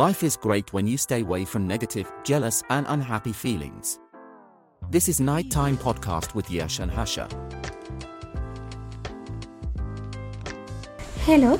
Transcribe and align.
Life 0.00 0.20
is 0.26 0.34
great 0.44 0.68
when 0.74 0.86
you 0.90 0.98
stay 1.04 1.16
away 1.22 1.44
from 1.44 1.62
negative, 1.70 2.06
jealous, 2.28 2.58
and 2.74 2.86
unhappy 2.88 3.32
feelings. 3.40 3.86
This 4.82 5.08
is 5.12 5.18
Nighttime 5.20 5.76
Podcast 5.76 6.34
with 6.36 6.50
Yash 6.56 6.76
and 6.84 6.92
Hasha. 6.98 7.24
Hello 11.26 11.50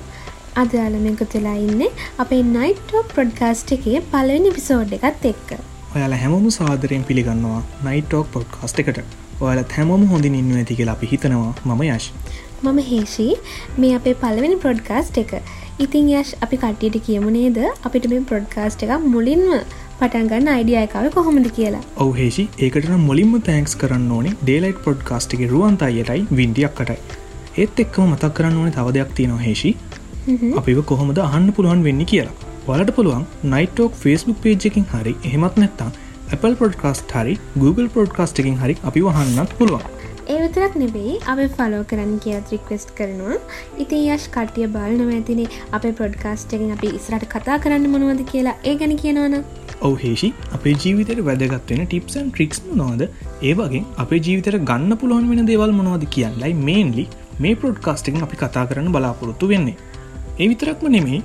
අදයාලම 0.62 1.04
එකතුලා 1.12 1.54
ඉන්න 1.66 1.82
අපේ 2.24 2.40
නයිටෝ 2.56 3.02
ප්‍රොඩ්කාස්ට් 3.14 3.74
එකේ 3.78 3.96
පලවෙනි 4.12 4.52
episode 4.58 4.94
එකත් 4.98 5.26
එක්ක. 5.32 5.50
ඔයාල 5.96 6.18
හැමෝම 6.22 6.46
සාදරයෙන් 6.58 7.08
පිළිගන්නවා 7.10 7.62
නයිටෝක් 7.88 8.30
පොඩ්කාස්ට් 8.36 8.84
එකට. 8.84 9.00
ඔයාලත් 9.40 9.78
හැමෝම 9.78 10.06
හොඳින් 10.12 10.38
ඉන්න 10.42 10.60
ඇති 10.60 10.78
කියලා 10.82 10.96
අපි 11.00 11.10
හිතනවා. 11.14 11.50
මම 11.70 11.82
යශ් 11.88 12.12
මම 12.62 12.78
හේෂී. 12.92 13.32
මේ 13.82 13.96
අපේ 13.98 14.14
පලවෙනි 14.22 14.62
ප්‍රොඩ්කාස්ට් 14.66 15.20
එක 15.24 15.34
ඉතින් 15.84 16.08
යශ් 16.12 16.30
අපි 16.44 16.56
කට්ටියට 16.62 16.96
කියමු 17.06 17.30
නේද? 17.34 17.58
අපිට 17.86 18.06
මේ 18.12 18.24
ප්‍රොඩ්කාස්ට් 18.30 18.82
එක 18.86 18.90
මුලින්ම 19.12 19.44
පටන්ගන්න 20.00 20.50
අයිඩියයකාව 20.54 21.06
කොහොමද 21.14 21.46
කියලා. 21.58 21.80
ඔව 22.04 22.10
හේෂි 22.18 22.44
ඒකට 22.66 22.90
මුලින්ම 23.06 23.32
තෑන්ක්ස් 23.46 23.74
කරන්න 23.82 24.10
ඕනේ 24.16 24.34
ඩේලයිට් 24.42 24.82
පොඩ්කාස්ට් 24.86 25.36
එක 25.36 25.44
රුවන්තයියටයි 25.52 26.26
වින්ඩියක් 26.40 26.74
කටයි 26.80 26.98
ඒත් 27.64 27.80
එක්කම 27.84 28.12
මතක් 28.12 28.32
කරන්න 28.38 28.60
ඕනේ 28.62 28.76
තව 28.76 28.94
දෙයක් 28.98 29.14
තියෙනවා 29.20 29.46
හේෂි. 29.46 29.72
අපිව 30.60 30.82
කොහොමද 30.92 31.22
අහන්න 31.26 31.48
පුළුවන් 31.58 31.86
වෙන්න 31.88 32.04
කියලා. 32.12 32.36
වලට 32.68 32.96
පුළුවන් 32.98 33.24
නයිටෝක් 33.54 33.96
ෆස්බුක් 34.02 34.44
පේජ් 34.44 34.68
එකින් 34.72 34.86
හරි 34.92 35.16
එහෙමත් 35.30 35.56
නැත්තම් 35.62 35.96
Apple 36.36 36.54
පොඩ්කාස්ට 36.60 37.16
හරි 37.16 37.38
Google 37.62 37.88
පොඩ්කාස්ට 37.96 38.44
එකින් 38.44 38.60
හරි 38.62 38.76
අපි 38.90 39.06
වහන්නත් 39.08 39.56
පුළුවන් 39.60 39.88
ඒවිතරක් 40.40 40.74
නෙවෙයි 40.80 41.14
අප 41.30 41.40
ෆලෝ 41.56 41.80
කරන්න 41.88 42.12
කියත් 42.24 42.52
රික්වෙස්ට් 42.52 42.90
කරනවා. 42.98 43.34
ඉතින් 43.82 44.04
යශ් 44.12 44.26
කට්ටිය 44.34 44.68
බලනව 44.76 45.10
ඇතිනේ 45.16 45.48
අප 45.76 45.84
පොඩ්කාස්ටකින් 45.98 46.70
අපි 46.76 46.88
ඉස්රට 46.98 47.26
කතා 47.34 47.56
කරන්න 47.64 47.84
මොනවද 47.94 48.22
කියලා 48.30 48.54
ඒ 48.70 48.74
ගැන 48.80 48.94
කියනවන 49.02 49.36
ඔව 49.80 49.94
හේෂි 50.04 50.30
අපේ 50.58 50.74
ජීවිතයට 50.84 51.20
වැදගත්වෙන 51.28 51.82
ටිප්සන් 51.84 52.30
ට්‍රික්ස් 52.30 52.62
නොවද 52.80 53.02
ඒවගේ 53.50 53.82
අපේ 54.04 54.20
ජීවිතර 54.28 54.56
ගන්න 54.70 54.98
පුළුවන් 55.02 55.28
වෙන 55.32 55.50
දේවල් 55.50 55.74
මොනවද 55.80 56.06
කියන්නයි 56.16 56.52
මේන්ලි 56.68 57.04
මේ 57.38 57.54
පොඩ්කාස්ටිං 57.64 58.24
අපි 58.26 58.40
කතා 58.42 58.64
කරන්න 58.70 58.94
බලාපොරොත්තු 58.96 59.50
වෙන්නේ. 59.52 59.76
ඒ 60.40 60.48
විතරක්ම 60.52 60.86
නෙමේ 60.96 61.20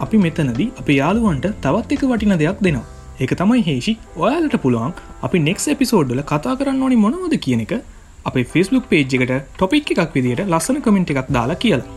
අපි 0.00 0.22
මෙතනදී 0.24 0.68
අප 0.82 0.88
යාළුවන්ට 1.00 1.50
තවත් 1.66 1.98
එක 1.98 2.06
වටින 2.12 2.38
දෙයක් 2.44 2.64
දෙනවා. 2.68 2.86
ඒක 3.20 3.36
තමයි 3.42 3.66
හේෂි 3.68 3.94
ඔයාලට 4.22 4.56
පුළුවන් 4.64 4.96
අපි 5.28 5.44
නෙක්ස් 5.50 5.68
එපිසෝඩ්ඩල 5.74 6.24
කතා 6.32 6.56
කරන්න 6.62 6.82
ඕනි 6.86 6.98
මොනවද 7.04 7.36
කියන 7.44 7.66
එක 7.66 7.76
අපේ 8.30 8.46
ෆෙස්බුක් 8.54 8.88
පේජ් 8.90 9.04
එකට 9.18 9.36
ටොපික් 9.58 9.92
එකක් 9.94 10.16
විදිට 10.16 10.42
ලස්සන 10.46 10.82
කමෙන්ට් 10.86 11.12
එකක් 11.14 11.30
දාලා 11.36 11.62
කියලා. 11.64 11.92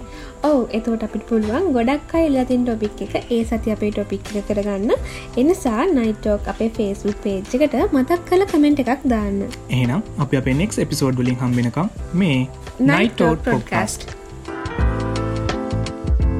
ඔව 0.49 0.59
එතවට 0.77 1.05
අපිට 1.07 1.23
පුළුවන් 1.29 1.65
ගොඩක් 1.77 2.13
අයි 2.17 2.27
ලතින් 2.33 2.61
ටොපික් 2.67 3.01
එක. 3.05 3.15
ඒ 3.35 3.41
සති 3.49 3.73
අපේ 3.75 3.91
ටොපික් 3.95 4.29
කරගන්න. 4.49 4.93
එනිසා 5.41 5.87
නයිටෝක් 5.95 6.47
අපේ 6.53 6.69
ෆේස්බුක් 6.77 7.19
පේජ් 7.25 7.57
එකට 7.57 7.75
මතක් 7.97 8.21
කල 8.29 8.45
කමෙන්ට් 8.53 8.83
එකක් 8.85 9.09
දාන්න. 9.13 9.41
එහෙනම් 9.71 10.01
අප 10.25 10.37
අප 10.41 10.49
නෙක් 10.61 10.79
එපිසෝඩ් 10.85 11.21
වලින් 11.23 11.41
හම්බෙනකම් 11.43 11.91
මේ 12.23 12.39
නයිටෝ 12.91 13.33
පොඩ්කාස්ට් 13.49 14.18